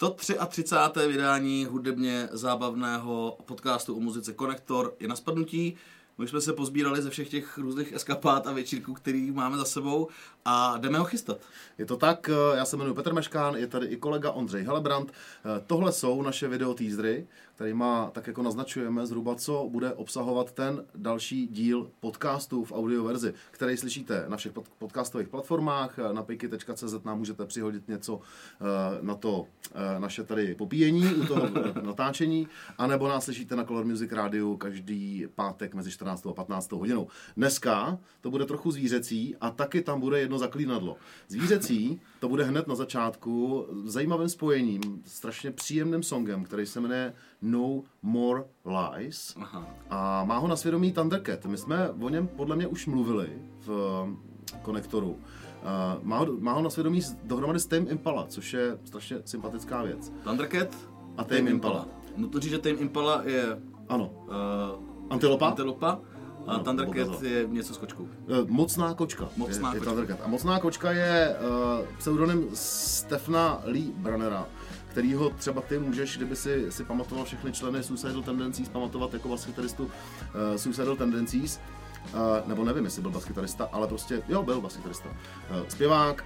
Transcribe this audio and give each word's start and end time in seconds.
133. 0.00 1.08
vydání 1.08 1.64
hudebně 1.64 2.28
zábavného 2.32 3.38
podcastu 3.44 3.96
o 3.96 4.00
muzice 4.00 4.32
Konektor 4.32 4.94
je 5.00 5.08
na 5.08 5.16
spadnutí. 5.16 5.76
My 6.20 6.28
jsme 6.28 6.40
se 6.40 6.52
pozbírali 6.52 7.02
ze 7.02 7.10
všech 7.10 7.28
těch 7.28 7.58
různých 7.58 7.92
eskapát 7.92 8.46
a 8.46 8.52
večírků, 8.52 8.94
který 8.94 9.30
máme 9.30 9.56
za 9.56 9.64
sebou 9.64 10.08
a 10.44 10.76
jdeme 10.76 10.98
ho 10.98 11.04
chystat. 11.04 11.38
Je 11.78 11.86
to 11.86 11.96
tak, 11.96 12.28
eh, 12.28 12.56
já 12.56 12.64
se 12.64 12.76
jmenuji 12.76 12.94
Petr 12.94 13.14
Meškán, 13.14 13.54
je 13.54 13.66
tady 13.66 13.86
i 13.86 13.96
kolega 13.96 14.30
Ondřej 14.30 14.64
Helebrant. 14.64 15.12
Eh, 15.12 15.62
Tohle 15.66 15.92
jsou 15.92 16.22
naše 16.22 16.48
video 16.48 16.74
teasery, 16.74 17.26
má 17.72 18.10
tak 18.10 18.26
jako 18.26 18.42
naznačujeme 18.42 19.06
zhruba, 19.06 19.34
co 19.34 19.68
bude 19.70 19.92
obsahovat 19.92 20.52
ten 20.52 20.84
další 20.94 21.46
díl 21.46 21.90
podcastu 22.00 22.64
v 22.64 22.72
audio 22.72 23.04
verzi, 23.04 23.34
který 23.50 23.76
slyšíte 23.76 24.24
na 24.28 24.36
všech 24.36 24.52
podcastových 24.78 25.28
platformách. 25.28 25.98
Eh, 25.98 26.12
na 26.12 26.22
pejky.cz 26.22 27.04
nám 27.04 27.18
můžete 27.18 27.46
přihodit 27.46 27.88
něco 27.88 28.20
na 29.00 29.14
to 29.14 29.46
naše 29.98 30.24
tady 30.24 30.54
popíjení 30.54 31.14
u 31.14 31.26
toho 31.26 31.48
natáčení, 31.82 32.48
anebo 32.78 33.08
nás 33.08 33.24
slyšíte 33.24 33.56
na 33.56 33.64
Color 33.64 33.84
Music 33.84 34.12
Radio 34.12 34.56
každý 34.56 35.26
pátek 35.34 35.74
mezi 35.74 35.90
14. 35.90 36.09
a 36.10 36.34
15. 36.34 36.72
hodinou. 36.72 37.06
Dneska 37.36 37.98
to 38.20 38.30
bude 38.30 38.44
trochu 38.44 38.70
zvířecí 38.70 39.36
a 39.40 39.50
taky 39.50 39.82
tam 39.82 40.00
bude 40.00 40.20
jedno 40.20 40.38
zaklínadlo. 40.38 40.96
Zvířecí 41.28 42.00
to 42.20 42.28
bude 42.28 42.44
hned 42.44 42.66
na 42.66 42.74
začátku 42.74 43.66
zajímavým 43.84 44.28
spojením, 44.28 45.02
strašně 45.06 45.50
příjemným 45.50 46.02
songem, 46.02 46.44
který 46.44 46.66
se 46.66 46.80
jmenuje 46.80 47.12
No 47.42 47.82
More 48.02 48.44
Lies. 48.64 49.36
Aha. 49.40 49.66
A 49.90 50.24
má 50.24 50.38
ho 50.38 50.48
na 50.48 50.56
svědomí 50.56 50.92
Thundercat. 50.92 51.46
My 51.46 51.56
jsme 51.56 51.90
o 51.90 52.08
něm 52.08 52.28
podle 52.28 52.56
mě 52.56 52.66
už 52.66 52.86
mluvili 52.86 53.28
v 53.60 54.06
konektoru. 54.62 55.10
Uh, 55.10 56.04
má, 56.04 56.18
ho, 56.18 56.26
má 56.38 56.52
ho 56.52 56.62
na 56.62 56.70
svědomí 56.70 57.00
dohromady 57.24 57.60
s 57.60 57.66
Tame 57.66 57.90
Impala, 57.90 58.26
což 58.26 58.52
je 58.52 58.78
strašně 58.84 59.16
sympatická 59.24 59.82
věc. 59.82 60.12
Thundercat 60.24 60.68
a 61.16 61.24
Tame, 61.24 61.38
Tame 61.38 61.50
Impala. 61.50 61.78
Impala. 61.78 62.00
Nutno 62.16 62.40
říct, 62.40 62.50
že 62.50 62.58
Tame 62.58 62.74
Impala 62.74 63.22
je... 63.24 63.62
Ano. 63.88 64.10
Uh, 64.26 64.89
Antilopa? 65.10 65.46
Antilopa. 65.46 65.98
A 66.46 66.56
no, 66.56 66.64
Thundercat 66.64 67.22
je 67.22 67.46
něco 67.48 67.74
s 67.74 67.76
kočkou. 67.76 68.08
Eh, 68.28 68.34
mocná 68.48 68.94
kočka. 68.94 69.28
Mocná 69.36 69.74
je, 69.74 69.80
kočka. 69.80 70.00
Je 70.00 70.18
A 70.24 70.28
mocná 70.28 70.60
kočka 70.60 70.92
je 70.92 71.36
uh, 71.36 71.86
pseudonym 71.98 72.48
Stefna 72.54 73.60
Lee 73.64 73.92
Brannera 73.96 74.46
kterýho 74.90 75.30
třeba 75.30 75.62
ty 75.62 75.78
můžeš, 75.78 76.16
kdyby 76.16 76.36
si, 76.36 76.72
si 76.72 76.84
pamatoval 76.84 77.24
všechny 77.24 77.52
členy 77.52 77.82
Suicidal 77.82 78.22
Tendencies, 78.22 78.68
pamatovat 78.68 79.12
jako 79.12 79.28
baskytaristu 79.28 79.84
uh, 79.84 79.90
Suicidal 80.56 80.96
Tendencies. 80.96 81.60
Uh, 82.14 82.48
nebo 82.48 82.64
nevím, 82.64 82.84
jestli 82.84 83.02
byl 83.02 83.10
baskytarista, 83.10 83.68
ale 83.72 83.86
prostě, 83.86 84.22
jo, 84.28 84.42
byl 84.42 84.60
baskytarista. 84.60 85.08
Uh, 85.08 85.68
zpěvák, 85.68 86.24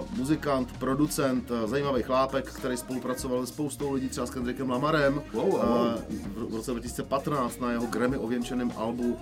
uh, 0.00 0.18
muzikant, 0.18 0.78
producent, 0.78 1.50
zajímavý 1.64 2.02
chlápek, 2.02 2.52
který 2.52 2.76
spolupracoval 2.76 3.46
s 3.46 3.48
spoustou 3.48 3.92
lidí, 3.92 4.08
třeba 4.08 4.26
s 4.26 4.30
Kendrickem 4.30 4.70
Lamarem. 4.70 5.22
Wow, 5.32 5.50
wow. 5.50 5.60
V, 6.50 6.54
roce 6.54 6.70
2015 6.70 7.60
na 7.60 7.72
jeho 7.72 7.86
Grammy 7.86 8.16
ověnčeném 8.16 8.72
albu 8.76 9.18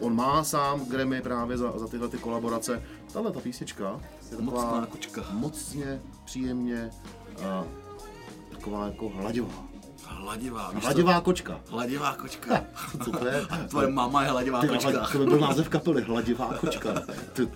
on 0.00 0.14
má 0.14 0.44
sám 0.44 0.86
Grammy 0.86 1.22
právě 1.22 1.58
za, 1.58 1.78
za 1.78 1.88
tyhle 1.88 2.08
ty 2.08 2.18
kolaborace. 2.18 2.82
Tahle 3.12 3.32
ta 3.32 3.40
písnička 3.40 4.00
je 4.30 4.36
taková 4.36 4.86
kočka. 4.86 5.24
mocně, 5.32 6.00
příjemně, 6.24 6.90
taková 8.50 8.86
jako 8.86 9.08
hladivá. 9.08 9.75
Hladivá. 10.26 10.72
Hladivá 10.82 11.14
to... 11.14 11.20
kočka. 11.20 11.60
Hladivá 11.70 12.14
kočka. 12.14 12.64
Co 13.04 13.10
to 13.10 13.26
je? 13.26 13.40
A 13.50 13.56
tvoje 13.56 13.88
máma 13.90 14.22
je 14.22 14.30
hladivá 14.30 14.60
Ty, 14.60 14.68
kočka. 14.68 15.08
To 15.12 15.18
by 15.18 15.26
byl 15.26 15.38
název 15.38 15.68
kapely, 15.68 16.02
hladivá 16.02 16.54
kočka. 16.60 17.02
Ty, 17.32 17.48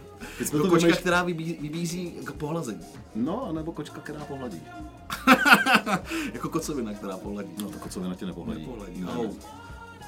jsme 0.45 0.59
to 0.59 0.69
kočka, 0.69 0.87
vymýš... 0.87 1.01
která 1.01 1.23
vybí, 1.23 1.59
vybízí 1.61 2.11
k 2.11 2.33
pohlazení. 2.33 2.85
No, 3.15 3.53
nebo 3.53 3.73
kočka, 3.73 4.01
která 4.01 4.25
pohladí. 4.25 4.63
jako 6.33 6.49
kocovina, 6.49 6.95
která 6.95 7.17
pohladí. 7.17 7.51
No, 7.63 7.71
to 7.71 7.79
kocovina 7.79 8.15
tě 8.15 8.27
nepohladí. 8.27 8.61
Nepohladí, 8.61 9.01
no. 9.01 9.15
no. 9.15 9.31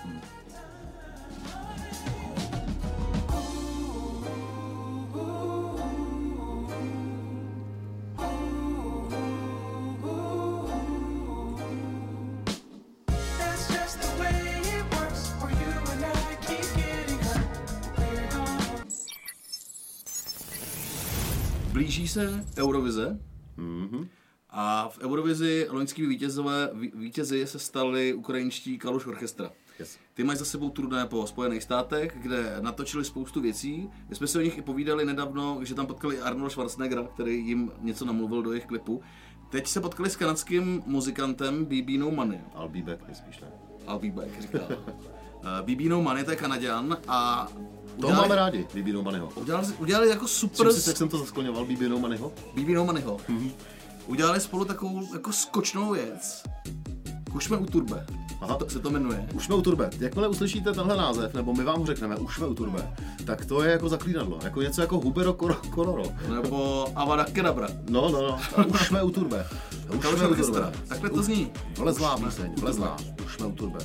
Hmm. 0.05 0.21
Blíží 21.83 22.09
se 22.09 22.45
Eurovize. 22.59 23.19
Mm-hmm. 23.59 24.09
A 24.51 24.89
v 24.89 24.99
Eurovizi 24.99 25.67
loňský 25.71 26.07
vítězové, 26.07 26.71
vítězi 26.95 27.47
se 27.47 27.59
stali 27.59 28.15
ukrajinští 28.15 28.79
Kaluš 28.79 29.07
Orchestra. 29.07 29.51
Yes. 29.79 29.99
Ty 30.15 30.25
mají 30.25 30.39
za 30.39 30.45
sebou 30.45 30.71
turné 30.71 31.07
po 31.07 31.27
Spojených 31.27 31.63
státech, 31.63 32.17
kde 32.23 32.57
natočili 32.61 33.05
spoustu 33.05 33.41
věcí. 33.41 33.89
My 34.09 34.15
jsme 34.15 34.27
se 34.27 34.39
o 34.39 34.43
nich 34.43 34.59
i 34.59 34.63
povídali 34.63 35.05
nedávno, 35.05 35.59
že 35.63 35.75
tam 35.75 35.87
potkali 35.87 36.21
Arnold 36.21 36.51
Schwarzeneggera, 36.51 37.03
který 37.03 37.47
jim 37.47 37.73
něco 37.81 38.05
namluvil 38.05 38.43
do 38.43 38.53
jejich 38.53 38.67
klipu. 38.67 39.03
Teď 39.51 39.67
se 39.67 39.81
potkali 39.81 40.11
s 40.11 40.17
kanadským 40.17 40.83
muzikantem 40.87 41.65
BB 41.65 41.99
No 41.99 42.11
Money. 42.11 42.41
I'll 42.55 42.69
be 42.69 42.83
back, 42.83 43.07
nejspíš 43.07 43.41
ne? 43.41 43.49
I'll 43.89 43.99
be 43.99 44.11
back, 44.11 44.41
říká. 44.41 44.59
BB 45.63 45.81
No 45.89 46.03
Money, 46.03 46.25
to 46.25 46.31
je 46.31 46.37
Kanaděn 46.37 46.97
a 47.09 47.49
Udělali, 47.97 48.17
to 48.17 48.23
máme 48.23 48.37
rádi, 48.37 48.67
Bibino 48.75 49.03
Manyho. 49.03 49.29
Udělali, 49.35 49.67
udělali 49.79 50.09
jako 50.09 50.29
super... 50.29 50.67
Čím 50.67 50.81
si, 50.81 50.91
jak 50.91 50.97
jsem 50.97 51.09
to 51.09 51.19
zaskloňoval, 51.19 51.65
Bibino 51.65 51.99
Manyho? 51.99 52.33
Bibino 52.55 52.85
Manyho. 52.85 53.17
Mm-hmm. 53.17 53.51
Udělali 54.07 54.41
spolu 54.41 54.65
takovou 54.65 55.15
jako 55.15 55.33
skočnou 55.33 55.93
věc. 55.93 56.43
Už 57.35 57.45
jsme 57.45 57.57
u 57.57 57.67
Turbe. 57.67 58.07
Aha. 58.41 58.55
To, 58.55 58.71
se 58.71 58.79
to 58.79 58.91
jmenuje. 58.91 59.29
Už 59.35 59.45
jsme 59.45 59.55
u 59.55 59.63
Turbe. 59.63 59.91
Jakmile 59.99 60.29
uslyšíte 60.29 60.73
tenhle 60.73 60.97
název, 60.97 61.35
nebo 61.35 61.55
my 61.55 61.65
vám 61.65 61.79
ho 61.79 61.87
řekneme, 61.87 62.17
už 62.17 62.35
jsme 62.35 62.47
u 62.47 62.55
Turbe, 62.55 62.95
tak 63.25 63.45
to 63.45 63.63
je 63.63 63.73
jako 63.73 63.89
zaklínadlo. 63.89 64.39
Jako 64.43 64.63
něco 64.63 64.81
jako 64.81 65.01
Hubero 65.01 65.33
Koloro. 65.71 66.05
Nebo 66.35 66.87
Avada 66.95 67.25
Kedabra. 67.25 67.69
No, 67.91 68.09
no, 68.11 68.23
no. 68.23 68.39
A 68.57 68.65
už 68.65 68.87
jsme 68.87 69.03
u 69.03 69.11
Turbe. 69.11 69.47
Už 69.99 70.07
jsme 70.07 70.29
u 70.29 70.35
Turbe. 70.35 70.73
Takhle 70.89 71.11
to 71.11 71.23
zní. 71.23 71.53
Vlezlá 71.79 72.17
píseň, 72.17 72.55
vlezlá. 72.61 72.97
Už 73.25 73.35
jsme 73.35 73.47
u 73.47 73.53
Turbe. 73.53 73.79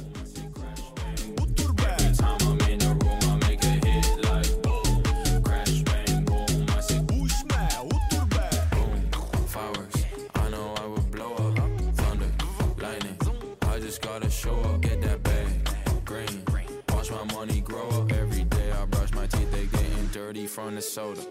From 20.57 20.75
the 20.75 20.81
soda. 20.81 21.21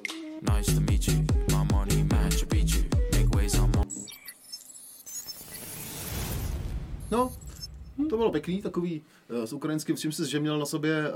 Nice 0.40 0.72
to 0.74 0.80
meet 0.80 1.08
you. 1.08 1.24
My 1.50 1.64
money 1.72 2.04
match 2.04 2.48
beat 2.48 2.70
you. 2.74 2.84
Make 3.12 3.34
ways 3.34 3.54
I'm 3.54 3.72
on. 3.76 3.86
No, 7.10 7.32
to 8.10 8.16
bylo 8.16 8.32
pěkný, 8.32 8.62
takový 8.62 9.02
uh, 9.30 9.44
s 9.44 9.52
ukrajinským, 9.52 9.96
s 9.96 10.00
čím 10.00 10.12
jsi, 10.12 10.30
že 10.30 10.40
měl 10.40 10.58
na 10.58 10.66
sobě... 10.66 11.12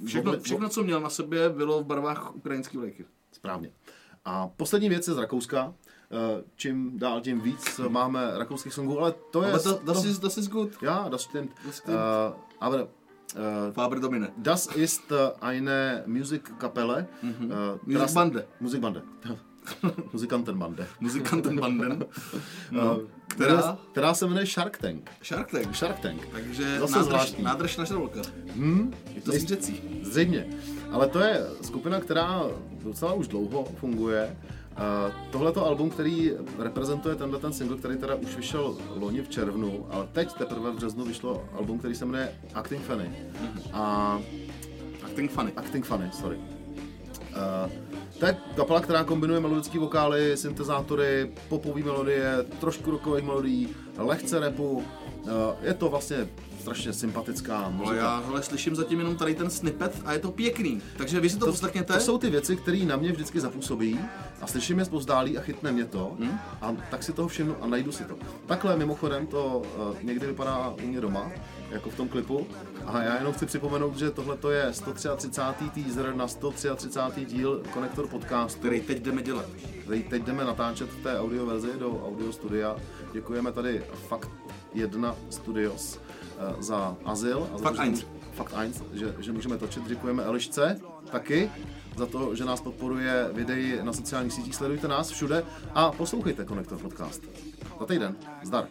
Uh, 0.00 0.06
všechno, 0.06 0.40
všechno, 0.40 0.68
co 0.68 0.82
měl 0.82 1.00
na 1.00 1.10
sobě, 1.10 1.48
bylo 1.48 1.82
v 1.82 1.86
barvách 1.86 2.36
ukrajinské 2.36 2.78
vlajky. 2.78 3.04
Správně. 3.32 3.70
A 4.24 4.48
poslední 4.48 4.88
věc 4.88 5.08
je 5.08 5.14
z 5.14 5.18
Rakouska. 5.18 5.66
Uh, 5.66 5.74
čím 6.56 6.98
dál, 6.98 7.20
tím 7.20 7.40
víc 7.40 7.80
máme 7.88 8.38
rakouských 8.38 8.72
songů, 8.72 9.00
ale 9.00 9.14
to 9.30 9.42
je... 9.42 9.50
Ale 9.50 9.60
to, 9.60 9.80
das, 9.84 10.02
to, 10.02 10.08
ist, 10.08 10.22
das 10.22 10.38
ist 10.38 10.50
gut. 10.50 10.82
Ja, 10.82 11.08
das 11.08 11.22
stimmt. 11.22 11.50
Das 11.66 11.76
stimmt. 11.76 11.96
Uh, 11.96 12.36
aber 12.60 12.88
Uh, 13.34 13.72
Faber 13.72 14.00
Domine. 14.00 14.32
Das 14.36 14.66
ist 14.66 15.02
eine 15.40 16.04
Musikkapelle. 16.06 17.08
Mhm. 17.22 17.50
Uh, 17.50 17.78
Musikbande. 17.86 18.46
Musikbande. 18.60 19.02
Muzikantenbande. 20.12 20.86
Muzikantenbanden. 21.00 22.04
No, 22.70 23.00
která? 23.28 23.78
která 23.92 24.14
se 24.14 24.26
jmenuje 24.26 24.46
Shark 24.46 24.78
Tank. 24.78 25.10
Shark 25.22 25.50
Tank. 25.50 25.74
Shark 25.76 25.98
Tank. 26.00 26.28
Takže 26.32 26.80
Zase 26.80 26.98
nádrž, 26.98 27.36
nádrž 27.36 27.76
na 27.76 27.84
žraloka. 27.84 28.22
Hmm, 28.54 28.94
je 29.14 29.20
to 29.20 29.32
zřecí. 29.32 30.00
Zřejmě. 30.02 30.46
Ale 30.90 31.08
to 31.08 31.18
je 31.18 31.46
skupina, 31.62 32.00
která 32.00 32.42
docela 32.82 33.12
už 33.12 33.28
dlouho 33.28 33.64
funguje 33.80 34.36
Uh, 34.76 35.14
tohleto 35.30 35.66
album, 35.66 35.90
který 35.90 36.32
reprezentuje 36.58 37.14
tenhle 37.14 37.38
ten 37.38 37.52
single, 37.52 37.76
který 37.76 37.96
teda 37.96 38.14
už 38.14 38.36
vyšel 38.36 38.76
loni 38.96 39.22
v 39.22 39.28
červnu, 39.28 39.86
ale 39.90 40.08
teď 40.12 40.32
teprve 40.32 40.70
v 40.70 40.74
březnu 40.74 41.04
vyšlo 41.04 41.44
album, 41.52 41.78
který 41.78 41.94
se 41.94 42.04
jmenuje 42.04 42.32
Acting 42.54 42.82
Funny. 42.82 43.10
A... 43.72 44.18
Acting 45.04 45.30
Funny. 45.30 45.52
Acting 45.56 45.84
Funny, 45.86 46.10
sorry. 46.12 46.36
Uh, 46.36 47.72
to 48.18 48.26
je 48.26 48.36
kapela, 48.56 48.80
která 48.80 49.04
kombinuje 49.04 49.40
melodické 49.40 49.78
vokály, 49.78 50.36
syntezátory, 50.36 51.32
popové 51.48 51.82
melodie, 51.82 52.44
trošku 52.60 52.90
rockových 52.90 53.24
melodií, 53.24 53.68
lehce 53.98 54.40
repu, 54.40 54.84
je 55.62 55.74
to 55.74 55.88
vlastně 55.88 56.28
strašně 56.66 56.92
sympatická 56.92 57.68
muzika. 57.68 57.90
Ale 57.90 57.96
já 57.96 58.22
hele, 58.26 58.42
slyším 58.42 58.74
zatím 58.74 58.98
jenom 58.98 59.16
tady 59.16 59.34
ten 59.34 59.50
snippet 59.50 60.02
a 60.04 60.12
je 60.12 60.18
to 60.18 60.30
pěkný. 60.30 60.82
Takže 60.96 61.20
vy 61.20 61.30
si 61.30 61.38
to, 61.38 61.44
to 61.44 61.52
poslechněte. 61.52 61.92
To 61.92 62.00
jsou 62.00 62.18
ty 62.18 62.30
věci, 62.30 62.56
které 62.56 62.84
na 62.84 62.96
mě 62.96 63.12
vždycky 63.12 63.40
zapůsobí 63.40 64.00
a 64.40 64.46
slyším 64.46 64.78
je 64.78 64.84
zpozdálí 64.84 65.38
a 65.38 65.40
chytne 65.40 65.72
mě 65.72 65.84
to 65.84 66.16
hmm? 66.20 66.38
a 66.60 66.76
tak 66.90 67.02
si 67.02 67.12
toho 67.12 67.28
všimnu 67.28 67.56
a 67.60 67.66
najdu 67.66 67.92
si 67.92 68.04
to. 68.04 68.16
Takhle 68.46 68.76
mimochodem 68.76 69.26
to 69.26 69.62
uh, 69.78 70.02
někdy 70.02 70.26
vypadá 70.26 70.74
u 70.82 70.86
mě 70.86 71.00
doma, 71.00 71.32
jako 71.70 71.90
v 71.90 71.96
tom 71.96 72.08
klipu. 72.08 72.46
A 72.86 73.02
já 73.02 73.18
jenom 73.18 73.32
chci 73.32 73.46
připomenout, 73.46 73.96
že 73.96 74.10
tohle 74.10 74.36
je 74.50 74.72
133. 74.72 75.70
teaser 75.70 76.14
na 76.14 76.28
133. 76.28 77.24
díl 77.24 77.62
Konektor 77.72 78.06
podcast, 78.08 78.58
který 78.58 78.80
teď 78.80 79.02
jdeme 79.02 79.22
dělat. 79.22 79.46
Který 79.82 80.02
teď 80.02 80.22
jdeme 80.22 80.44
natáčet 80.44 80.90
v 80.90 81.02
té 81.02 81.20
audio 81.20 81.46
verzi 81.46 81.70
do 81.78 82.06
audio 82.06 82.32
studia. 82.32 82.76
Děkujeme 83.12 83.52
tady 83.52 83.82
Fakt 84.08 84.30
1 84.76 85.14
Studios 85.30 85.98
uh, 86.54 86.55
za 86.58 86.96
azyl. 87.04 87.48
A 87.54 87.58
za 87.58 87.64
Fakt 87.64 87.84
1. 87.84 88.00
Fakt 88.34 88.54
1, 88.62 88.86
že, 88.92 89.14
že 89.18 89.32
můžeme 89.32 89.58
točit. 89.58 89.88
Děkujeme 89.88 90.22
Elišce 90.24 90.80
taky 91.10 91.50
za 91.96 92.06
to, 92.06 92.34
že 92.34 92.44
nás 92.44 92.60
podporuje 92.60 93.28
videí 93.32 93.78
na 93.82 93.92
sociálních 93.92 94.32
sítích. 94.32 94.54
Sledujte 94.54 94.88
nás 94.88 95.10
všude 95.10 95.44
a 95.74 95.90
poslouchejte 95.92 96.44
Konektor 96.44 96.78
podcast. 96.78 97.22
Za 97.80 97.86
týden. 97.86 98.16
Zdar. 98.42 98.68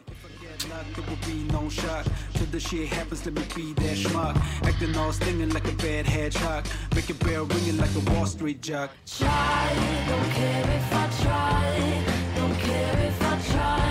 There 0.96 1.04
will 1.08 1.18
be 1.28 1.54
no 1.54 1.70
shock 1.70 2.06
till 2.34 2.48
the 2.48 2.60
shit 2.60 2.90
happens. 2.94 3.26
Let 3.26 3.36
me 3.36 3.42
be 3.56 3.74
that 3.74 3.98
schmuck, 3.98 4.36
acting 4.64 4.96
all 4.98 5.14
stinging 5.14 5.54
like 5.54 5.68
a 5.68 5.76
bad 5.76 6.06
hedgehog, 6.06 6.66
make 6.96 7.10
a 7.10 7.14
bell 7.14 7.46
ringing 7.46 7.78
like 7.78 7.94
a 7.96 8.12
Wall 8.12 8.26
Street 8.26 8.62
jock. 8.62 8.90
Try, 9.06 9.70
don't 10.08 10.32
care 10.32 10.66
if 10.78 10.94
I 10.94 11.08
try, 11.22 12.04
don't 12.36 12.58
care 12.60 13.08
if 13.08 13.22
I 13.22 13.52
try. 13.52 13.86